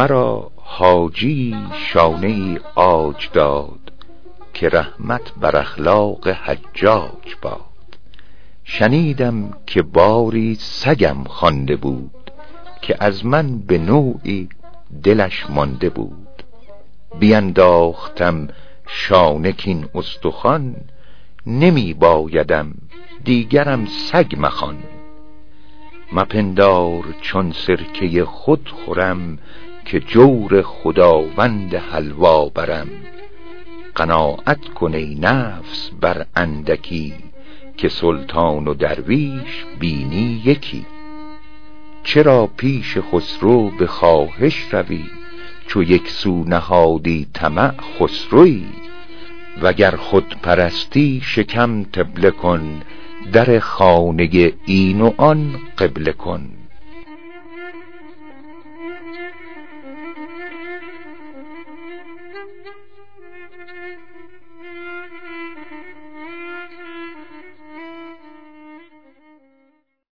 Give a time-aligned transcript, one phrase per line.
[0.00, 3.92] مرا حاجی شانه عاج داد
[4.54, 7.98] که رحمت بر اخلاق حجاج باد.
[8.64, 12.30] شنیدم که باری سگم خوانده بود
[12.82, 14.48] که از من به نوعی
[15.02, 16.42] دلش مانده بود.
[17.18, 18.48] بینداختم
[18.86, 20.76] شانه کین استخوان
[21.46, 22.74] نمی بایدم
[23.24, 24.78] دیگرم سگ مخوان.
[26.12, 29.38] مپندار چون سرکه خود خورم
[29.84, 32.88] که جور خداوند حلوا برم.
[33.94, 37.14] قناعت کن ای نفس بر اندکی
[37.76, 40.86] که سلطان و درویش بینی یکی.
[42.04, 45.04] چرا پیش خسرو به خواهش روی؟
[45.66, 48.64] چو یک سو نهادی طمع خسروی.
[49.62, 52.82] وگر خود پرستی شکم تبله کن
[53.32, 56.50] در خانه این و آن قبله کن.